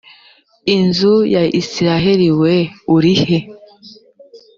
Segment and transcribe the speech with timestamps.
[0.75, 2.53] inzu ya isirayeli we
[2.95, 3.37] urihe